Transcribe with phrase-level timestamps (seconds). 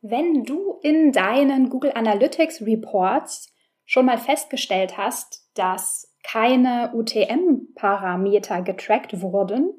[0.00, 3.52] Wenn du in deinen Google Analytics Reports
[3.84, 9.70] schon mal festgestellt hast, dass keine UTM-Parameter getrackt wurden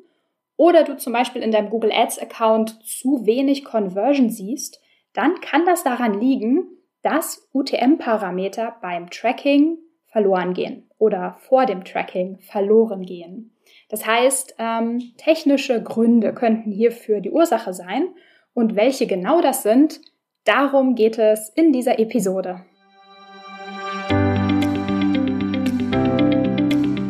[0.57, 4.81] oder du zum Beispiel in deinem Google Ads-Account zu wenig Conversion siehst,
[5.13, 6.67] dann kann das daran liegen,
[7.01, 9.77] dass UTM-Parameter beim Tracking
[10.07, 13.55] verloren gehen oder vor dem Tracking verloren gehen.
[13.87, 18.09] Das heißt, ähm, technische Gründe könnten hierfür die Ursache sein
[18.53, 20.01] und welche genau das sind,
[20.45, 22.61] darum geht es in dieser Episode.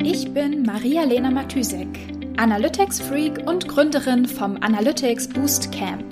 [0.03, 1.87] Ich bin Maria-Lena Matysek,
[2.37, 6.03] Analytics-Freak und Gründerin vom Analytics Boost Camp.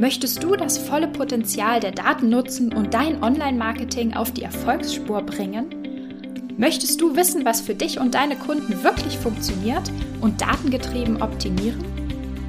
[0.00, 6.54] Möchtest du das volle Potenzial der Daten nutzen und dein Online-Marketing auf die Erfolgsspur bringen?
[6.56, 9.90] Möchtest du wissen, was für dich und deine Kunden wirklich funktioniert
[10.20, 11.87] und datengetrieben optimieren?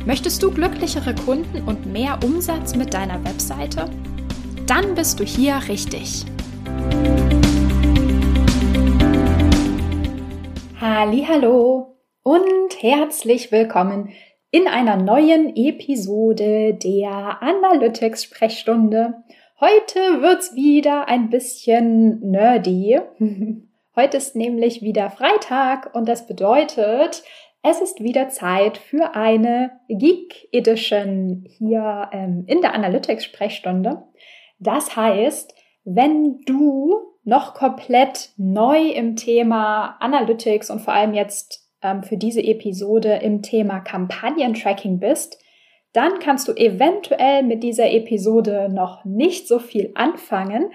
[0.09, 3.91] Möchtest du glücklichere Kunden und mehr Umsatz mit deiner Webseite?
[4.65, 6.25] Dann bist du hier richtig.
[10.81, 14.09] Hallo und herzlich willkommen
[14.49, 19.13] in einer neuen Episode der Analytics Sprechstunde.
[19.59, 22.99] Heute wird's wieder ein bisschen nerdy.
[23.95, 27.21] Heute ist nämlich wieder Freitag und das bedeutet,
[27.61, 34.03] es ist wieder Zeit für eine Geek Edition hier ähm, in der Analytics Sprechstunde.
[34.59, 42.03] Das heißt, wenn du noch komplett neu im Thema Analytics und vor allem jetzt ähm,
[42.03, 45.41] für diese Episode im Thema Kampagnentracking bist,
[45.93, 50.71] dann kannst du eventuell mit dieser Episode noch nicht so viel anfangen,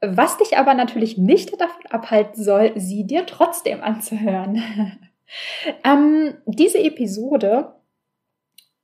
[0.00, 4.62] was dich aber natürlich nicht davon abhalten soll, sie dir trotzdem anzuhören.
[5.84, 7.74] ähm, diese Episode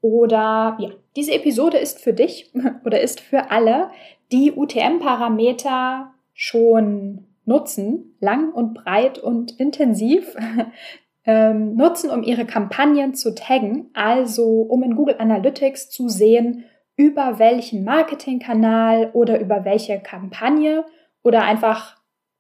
[0.01, 2.53] oder ja, diese Episode ist für dich
[2.85, 3.91] oder ist für alle,
[4.33, 10.37] die UTM-Parameter schon nutzen, lang und breit und intensiv
[11.25, 16.65] ähm, nutzen, um ihre Kampagnen zu taggen, also um in Google Analytics zu sehen,
[16.97, 20.85] über welchen Marketingkanal oder über welche Kampagne
[21.23, 21.97] oder einfach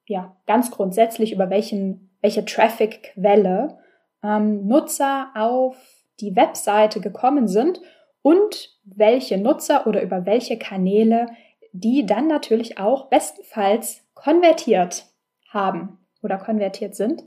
[0.06, 3.78] ja ganz grundsätzlich über welchen welche Traffic-Quelle
[4.22, 5.76] ähm, Nutzer auf
[6.20, 7.80] die Webseite gekommen sind
[8.22, 11.26] und welche Nutzer oder über welche Kanäle
[11.72, 15.06] die dann natürlich auch bestenfalls konvertiert
[15.48, 17.22] haben oder konvertiert sind.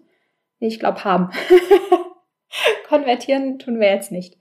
[0.59, 1.29] Ich glaube haben.
[2.87, 4.37] Konvertieren tun wir jetzt nicht.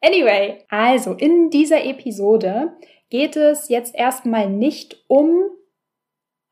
[0.00, 2.72] Anyway, also in dieser Episode
[3.10, 5.42] geht es jetzt erstmal nicht um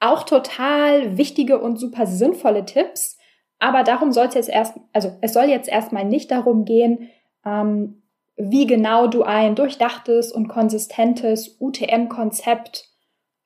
[0.00, 3.18] auch total wichtige und super sinnvolle Tipps,
[3.60, 7.10] aber darum soll es jetzt erst, also es soll jetzt erstmal nicht darum gehen,
[7.46, 8.02] ähm,
[8.36, 12.88] wie genau du ein durchdachtes und konsistentes UTM-Konzept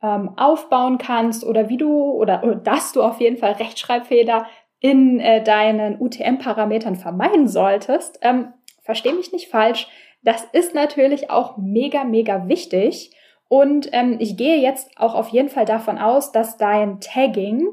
[0.03, 4.47] ähm, aufbauen kannst oder wie du oder, oder dass du auf jeden Fall Rechtschreibfehler
[4.81, 8.19] in äh, deinen UTM-Parametern vermeiden solltest.
[8.23, 8.53] Ähm,
[8.85, 9.89] Versteh mich nicht falsch.
[10.23, 13.11] Das ist natürlich auch mega, mega wichtig.
[13.49, 17.67] Und ähm, ich gehe jetzt auch auf jeden Fall davon aus, dass dein Tagging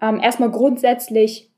[0.00, 1.49] ähm, erstmal grundsätzlich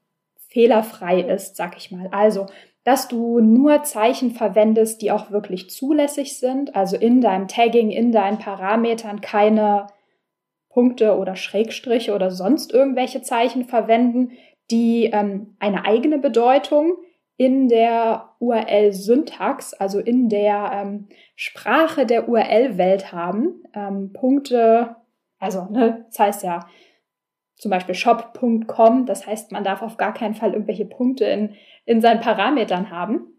[0.52, 2.08] fehlerfrei ist, sag ich mal.
[2.10, 2.46] Also,
[2.84, 6.74] dass du nur Zeichen verwendest, die auch wirklich zulässig sind.
[6.74, 9.86] Also in deinem Tagging, in deinen Parametern keine
[10.68, 14.32] Punkte oder Schrägstriche oder sonst irgendwelche Zeichen verwenden,
[14.70, 16.96] die ähm, eine eigene Bedeutung
[17.36, 23.62] in der URL-Syntax, also in der ähm, Sprache der URL-Welt haben.
[23.74, 24.96] Ähm, Punkte,
[25.38, 26.66] also ne, das heißt ja
[27.56, 31.54] zum Beispiel shop.com, das heißt, man darf auf gar keinen Fall irgendwelche Punkte in,
[31.84, 33.32] in seinen Parametern haben.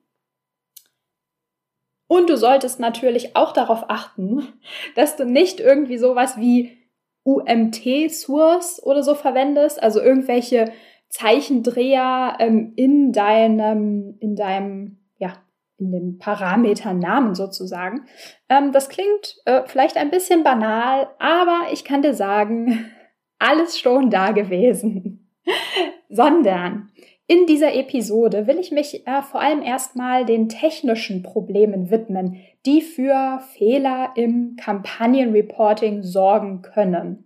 [2.08, 4.48] Und du solltest natürlich auch darauf achten,
[4.96, 6.78] dass du nicht irgendwie sowas wie
[7.24, 10.72] UMT-Source oder so verwendest, also irgendwelche
[11.10, 15.34] Zeichendreher ähm, in deinem, in deinem, ja,
[15.78, 18.06] in dem Parameternamen sozusagen.
[18.50, 22.92] Ähm, das klingt äh, vielleicht ein bisschen banal, aber ich kann dir sagen,
[23.44, 25.30] alles schon da gewesen.
[26.10, 26.90] Sondern
[27.28, 32.82] in dieser Episode will ich mich äh, vor allem erstmal den technischen Problemen widmen, die
[32.82, 37.26] für Fehler im Kampagnenreporting sorgen können.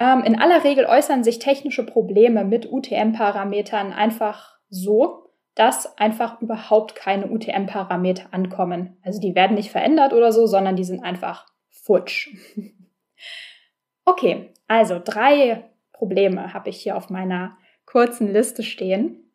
[0.00, 6.96] Ähm, in aller Regel äußern sich technische Probleme mit UTM-Parametern einfach so, dass einfach überhaupt
[6.96, 8.96] keine UTM-Parameter ankommen.
[9.02, 12.34] Also die werden nicht verändert oder so, sondern die sind einfach futsch.
[14.04, 17.56] okay, also drei Probleme habe ich hier auf meiner
[17.86, 19.30] kurzen Liste stehen.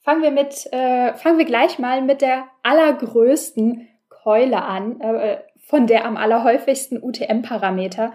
[0.00, 5.86] Fangen wir mit, äh, fangen wir gleich mal mit der allergrößten Keule an, äh, von
[5.86, 8.12] der am allerhäufigsten UTM-Parameter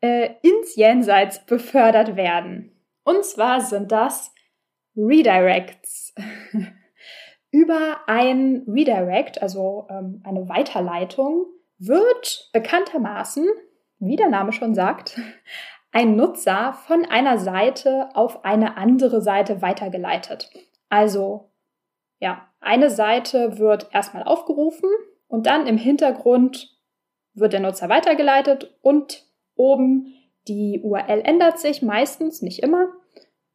[0.00, 2.72] äh, ins Jenseits befördert werden.
[3.04, 4.34] Und zwar sind das
[4.96, 6.14] Redirects.
[7.50, 11.46] Über ein Redirect, also ähm, eine Weiterleitung,
[11.78, 13.46] wird bekanntermaßen,
[13.98, 15.18] wie der Name schon sagt,
[15.92, 20.50] ein Nutzer von einer Seite auf eine andere Seite weitergeleitet.
[20.88, 21.50] Also,
[22.18, 24.88] ja, eine Seite wird erstmal aufgerufen
[25.28, 26.76] und dann im Hintergrund
[27.34, 30.14] wird der Nutzer weitergeleitet und oben
[30.48, 32.88] die URL ändert sich meistens, nicht immer,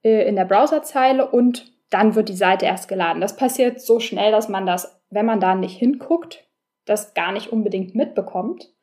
[0.04, 3.22] äh, in der Browserzeile und dann wird die Seite erst geladen.
[3.22, 6.48] Das passiert so schnell, dass man das, wenn man da nicht hinguckt,
[6.86, 8.74] das gar nicht unbedingt mitbekommt.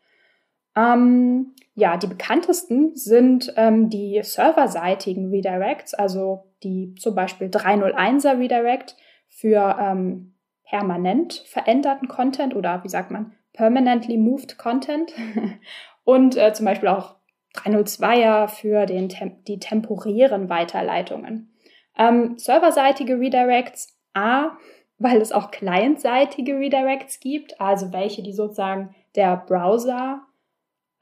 [0.76, 8.96] Ähm, ja, die bekanntesten sind ähm, die serverseitigen Redirects, also die zum Beispiel 301er Redirect
[9.28, 10.34] für ähm,
[10.64, 15.12] permanent veränderten Content oder wie sagt man, permanently moved Content
[16.04, 17.16] und äh, zum Beispiel auch
[17.54, 19.08] 302er für den,
[19.46, 21.52] die temporären Weiterleitungen.
[21.96, 24.56] Ähm, serverseitige Redirects, A,
[24.98, 30.22] weil es auch clientseitige Redirects gibt, also welche, die sozusagen der Browser,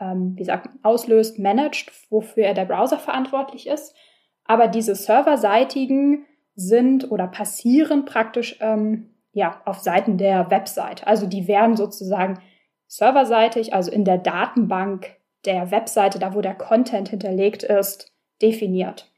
[0.01, 3.95] ähm, wie sagt auslöst, managt, wofür er der Browser verantwortlich ist.
[4.45, 11.07] Aber diese serverseitigen sind oder passieren praktisch ähm, ja, auf Seiten der Website.
[11.07, 12.41] Also die werden sozusagen
[12.87, 19.11] serverseitig, also in der Datenbank der Webseite, da wo der Content hinterlegt ist, definiert.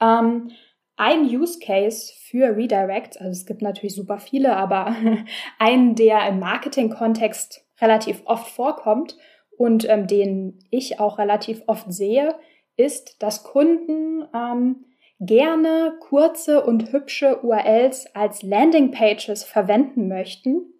[0.00, 0.50] Ähm,
[0.96, 4.94] ein Use Case für Redirects, also es gibt natürlich super viele, aber
[5.58, 9.16] einen, der im Marketing-Kontext relativ oft vorkommt
[9.60, 12.34] und ähm, den ich auch relativ oft sehe,
[12.76, 14.86] ist, dass Kunden ähm,
[15.20, 20.72] gerne kurze und hübsche URLs als Landingpages verwenden möchten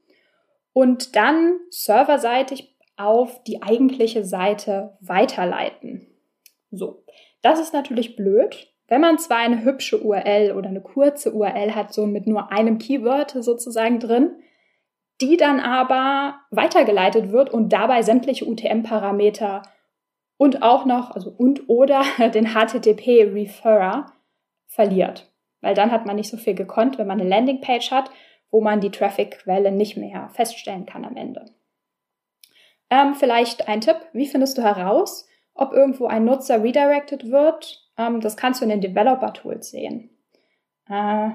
[0.72, 6.06] und dann serverseitig auf die eigentliche Seite weiterleiten.
[6.70, 7.04] So,
[7.42, 11.92] das ist natürlich blöd, wenn man zwar eine hübsche URL oder eine kurze URL hat,
[11.92, 14.36] so mit nur einem Keyword sozusagen drin,
[15.20, 19.62] die dann aber weitergeleitet wird und dabei sämtliche UTM-Parameter
[20.36, 22.02] und auch noch, also und oder
[22.34, 24.06] den HTTP-Referrer
[24.66, 25.30] verliert.
[25.60, 28.10] Weil dann hat man nicht so viel gekonnt, wenn man eine Landingpage hat,
[28.50, 31.44] wo man die Traffic-Quelle nicht mehr feststellen kann am Ende.
[32.88, 38.20] Ähm, vielleicht ein Tipp, wie findest du heraus, ob irgendwo ein Nutzer redirected wird ähm,
[38.20, 40.10] das kannst du in den Developer-Tools sehen.
[40.88, 41.30] Äh,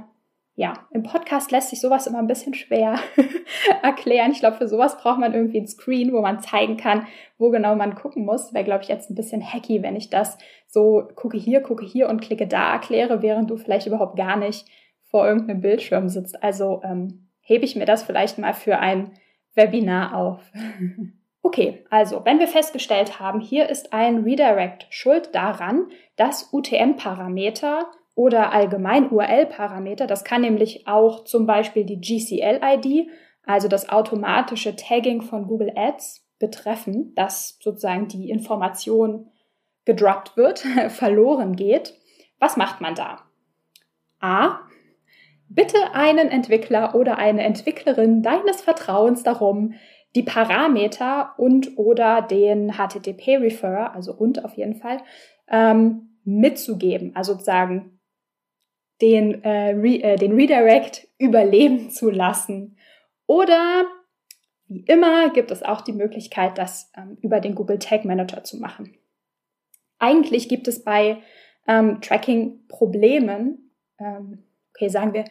[0.58, 2.98] ja, im Podcast lässt sich sowas immer ein bisschen schwer
[3.84, 4.32] erklären.
[4.32, 7.08] Ich glaube, für sowas braucht man irgendwie ein Screen, wo man zeigen kann,
[7.38, 8.54] wo genau man gucken muss.
[8.54, 10.38] Wäre, glaube ich, jetzt ein bisschen hacky, wenn ich das
[10.68, 14.66] so gucke hier, gucke hier und klicke da erkläre, während du vielleicht überhaupt gar nicht
[15.04, 16.42] vor irgendeinem Bildschirm sitzt.
[16.42, 19.12] Also ähm, hebe ich mir das vielleicht mal für ein
[19.56, 20.42] Webinar auf.
[21.46, 27.86] Okay, also wenn wir festgestellt haben, hier ist ein Redirect schuld daran, dass UTM-Parameter
[28.16, 33.10] oder allgemein URL-Parameter, das kann nämlich auch zum Beispiel die GCL-ID,
[33.46, 39.28] also das automatische Tagging von Google Ads betreffen, dass sozusagen die Information
[39.84, 40.60] gedroppt wird,
[40.90, 41.94] verloren geht.
[42.40, 43.20] Was macht man da?
[44.20, 44.60] A.
[45.48, 49.76] Bitte einen Entwickler oder eine Entwicklerin deines Vertrauens darum,
[50.16, 55.02] die Parameter und oder den HTTP-Referrer, also und auf jeden Fall,
[55.50, 57.95] ähm, mitzugeben, also sozusagen
[59.02, 62.78] den, äh, Re äh, den Redirect überleben zu lassen.
[63.28, 63.86] Oder
[64.68, 68.58] wie immer gibt es auch die Möglichkeit, das ähm, über den Google Tag Manager zu
[68.58, 68.98] machen.
[70.00, 71.20] Eigentlich gibt es bei
[71.68, 75.26] ähm, Tracking-Problemen, ähm, okay, sagen wir,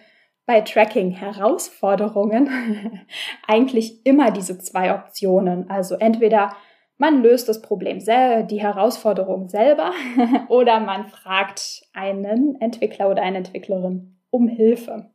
[0.47, 3.01] bei Tracking-Herausforderungen
[3.47, 5.69] eigentlich immer diese zwei Optionen.
[5.71, 6.55] Also entweder
[6.97, 9.93] man löst das Problem die Herausforderung selber
[10.49, 15.11] oder man fragt einen Entwickler oder eine Entwicklerin um Hilfe.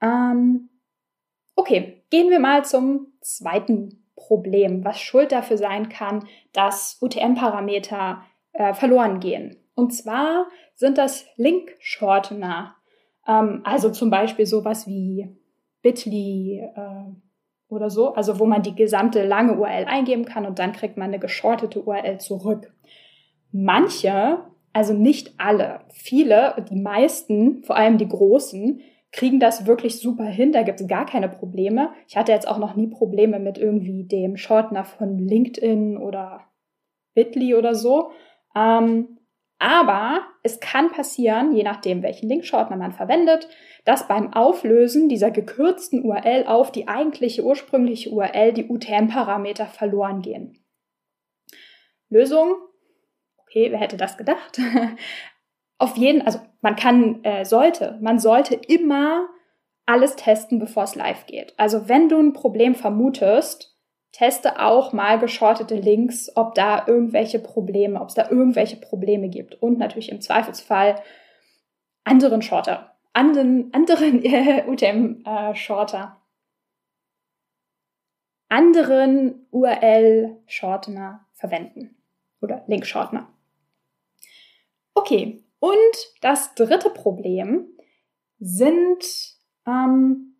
[0.00, 0.70] Ähm,
[1.56, 8.74] okay, gehen wir mal zum zweiten Problem, was Schuld dafür sein kann, dass UTM-Parameter äh,
[8.74, 9.56] verloren gehen.
[9.74, 12.76] Und zwar sind das Link-Shortener
[13.28, 15.28] ähm, also zum Beispiel sowas wie
[15.82, 17.12] Bitly äh,
[17.68, 21.08] oder so, also wo man die gesamte lange URL eingeben kann und dann kriegt man
[21.08, 22.72] eine geschortete URL zurück.
[23.52, 24.38] Manche,
[24.72, 30.52] also nicht alle, viele, die meisten, vor allem die großen, kriegen das wirklich super hin,
[30.52, 31.90] da gibt es gar keine Probleme.
[32.06, 36.42] Ich hatte jetzt auch noch nie Probleme mit irgendwie dem Shortener von LinkedIn oder
[37.14, 38.10] Bitly oder so.
[38.54, 39.17] Ähm,
[39.58, 43.48] Aber es kann passieren, je nachdem, welchen Linkshortener man verwendet,
[43.84, 50.64] dass beim Auflösen dieser gekürzten URL auf die eigentliche ursprüngliche URL die UTM-Parameter verloren gehen.
[52.08, 52.56] Lösung?
[53.38, 54.60] Okay, wer hätte das gedacht?
[55.78, 59.28] Auf jeden, also man kann, äh, sollte, man sollte immer
[59.86, 61.54] alles testen, bevor es live geht.
[61.56, 63.77] Also wenn du ein Problem vermutest,
[64.12, 69.54] teste auch mal geschortete Links, ob da irgendwelche Probleme, ob es da irgendwelche Probleme gibt.
[69.62, 71.02] Und natürlich im Zweifelsfall
[72.04, 76.16] anderen Shorter, anderen, anderen äh, UTM-Shorter.
[78.48, 81.96] anderen URL-Shortener verwenden.
[82.40, 83.28] Oder Link-Shortener.
[84.94, 85.78] Okay, und
[86.22, 87.66] das dritte Problem
[88.38, 89.04] sind
[89.66, 90.37] ähm,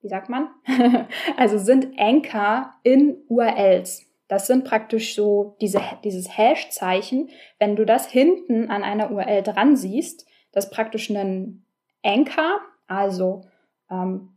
[0.00, 0.48] wie sagt man?
[1.36, 4.06] also sind Anchor in URLs.
[4.28, 7.30] Das sind praktisch so diese, dieses Hash-Zeichen.
[7.58, 11.64] Wenn du das hinten an einer URL dran siehst, das ist praktisch ein
[12.02, 13.44] Anchor, also
[13.90, 14.36] ähm,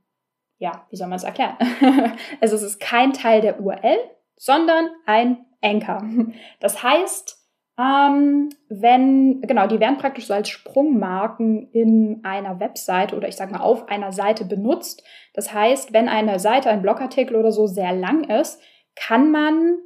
[0.58, 1.56] ja, wie soll man es erklären?
[2.42, 3.98] also es ist kein Teil der URL,
[4.36, 6.04] sondern ein Anchor.
[6.60, 7.39] Das heißt,
[7.80, 13.52] ähm, wenn, genau, die werden praktisch so als Sprungmarken in einer Webseite oder ich sag
[13.52, 15.02] mal auf einer Seite benutzt.
[15.34, 18.62] Das heißt, wenn eine Seite, ein Blogartikel oder so sehr lang ist,
[18.96, 19.78] kann man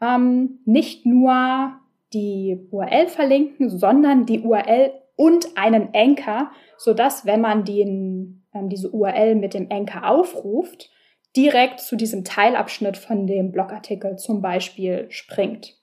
[0.00, 1.72] ähm, nicht nur
[2.12, 8.90] die URL verlinken, sondern die URL und einen Anchor, sodass, wenn man den, ähm, diese
[8.90, 10.88] URL mit dem Anchor aufruft,
[11.36, 15.79] direkt zu diesem Teilabschnitt von dem Blogartikel zum Beispiel springt.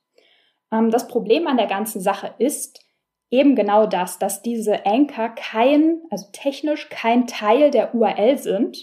[0.72, 2.84] Ähm, das Problem an der ganzen Sache ist
[3.30, 8.78] eben genau das, dass diese Anchor kein, also technisch kein Teil der URL sind.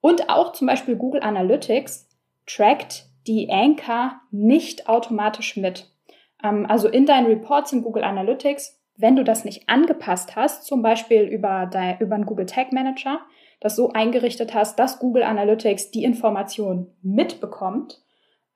[0.00, 2.08] Und auch zum Beispiel Google Analytics
[2.46, 5.90] trackt die Anchor nicht automatisch mit.
[6.42, 10.82] Ähm, also in deinen Reports in Google Analytics, wenn du das nicht angepasst hast, zum
[10.82, 13.20] Beispiel über, dein, über einen Google Tag Manager,
[13.60, 18.02] das so eingerichtet hast, dass Google Analytics die Information mitbekommt,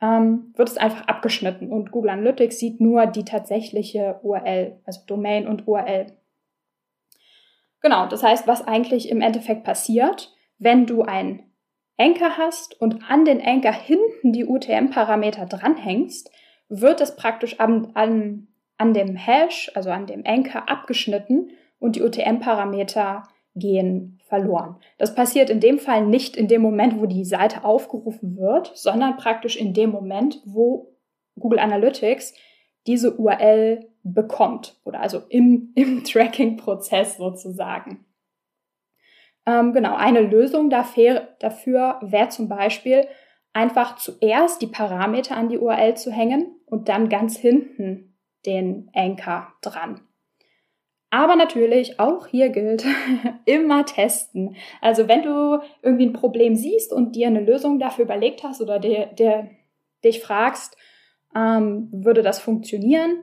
[0.00, 5.46] ähm, wird es einfach abgeschnitten und Google Analytics sieht nur die tatsächliche URL, also Domain
[5.46, 6.06] und URL.
[7.80, 11.50] Genau, das heißt, was eigentlich im Endeffekt passiert, wenn du ein
[11.96, 16.30] Anchor hast und an den Anchor hinten die UTM-Parameter dranhängst,
[16.68, 18.48] wird es praktisch an, an,
[18.78, 23.24] an dem Hash, also an dem Anchor abgeschnitten und die UTM-Parameter
[23.54, 24.76] gehen verloren.
[24.98, 29.16] Das passiert in dem Fall nicht in dem Moment, wo die Seite aufgerufen wird, sondern
[29.16, 30.96] praktisch in dem Moment, wo
[31.38, 32.34] Google Analytics
[32.86, 38.04] diese URL bekommt oder also im, im Tracking-Prozess sozusagen.
[39.46, 43.06] Ähm, genau, eine Lösung dafür, dafür wäre zum Beispiel
[43.52, 49.52] einfach zuerst die Parameter an die URL zu hängen und dann ganz hinten den Anchor
[49.62, 50.00] dran.
[51.14, 52.84] Aber natürlich, auch hier gilt,
[53.44, 54.56] immer testen.
[54.80, 58.80] Also wenn du irgendwie ein Problem siehst und dir eine Lösung dafür überlegt hast oder
[58.80, 59.48] der, der
[60.02, 60.76] dich fragst,
[61.32, 63.18] ähm, würde das funktionieren?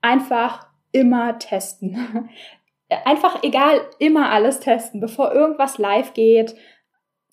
[0.00, 2.30] Einfach immer testen.
[3.04, 6.56] Einfach egal, immer alles testen, bevor irgendwas live geht.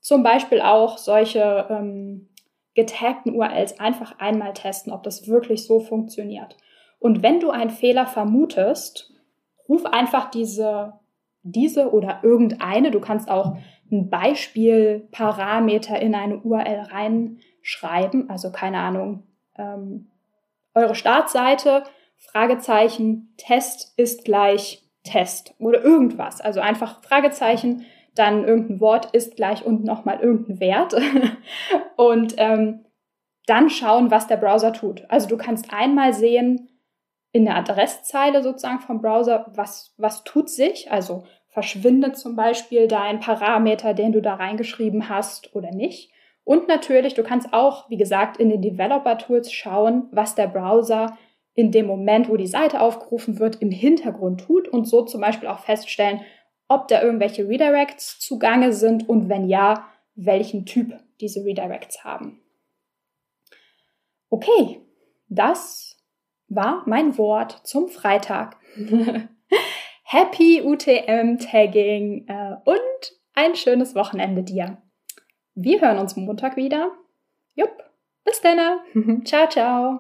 [0.01, 2.27] Zum Beispiel auch solche ähm,
[2.73, 6.57] getagten URLs einfach einmal testen, ob das wirklich so funktioniert.
[6.99, 9.14] Und wenn du einen Fehler vermutest,
[9.67, 10.93] ruf einfach diese,
[11.43, 13.57] diese oder irgendeine, du kannst auch
[13.91, 19.23] ein Beispielparameter in eine URL reinschreiben, also keine Ahnung,
[19.57, 20.09] ähm,
[20.73, 21.83] eure Startseite,
[22.17, 26.41] Fragezeichen, Test ist gleich Test oder irgendwas.
[26.41, 30.95] Also einfach Fragezeichen, dann irgendein Wort ist gleich und nochmal irgendein Wert.
[31.97, 32.85] und ähm,
[33.45, 35.03] dann schauen, was der Browser tut.
[35.09, 36.69] Also du kannst einmal sehen,
[37.35, 40.89] in der Adresszeile sozusagen vom Browser, was, was tut sich?
[40.89, 46.13] Also verschwindet zum Beispiel dein Parameter, den du da reingeschrieben hast oder nicht.
[46.45, 51.17] Und natürlich, du kannst auch, wie gesagt, in den Developer-Tools schauen, was der Browser
[51.55, 55.49] in dem Moment, wo die Seite aufgerufen wird, im Hintergrund tut und so zum Beispiel
[55.49, 56.21] auch feststellen,
[56.69, 62.39] ob da irgendwelche Redirects zugange sind und wenn ja, welchen Typ diese Redirects haben.
[64.29, 64.79] Okay,
[65.27, 65.94] das
[66.47, 68.57] war mein Wort zum Freitag.
[70.03, 74.77] Happy UTM-Tagging äh, und ein schönes Wochenende dir.
[75.55, 76.91] Wir hören uns Montag wieder.
[77.55, 77.83] Jupp,
[78.23, 79.23] bis dann.
[79.25, 79.99] ciao, ciao.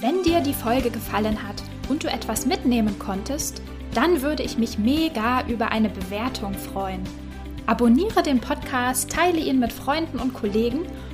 [0.00, 3.62] Wenn dir die Folge gefallen hat und du etwas mitnehmen konntest,
[3.94, 7.04] dann würde ich mich mega über eine Bewertung freuen.
[7.66, 10.84] Abonniere den Podcast, teile ihn mit Freunden und Kollegen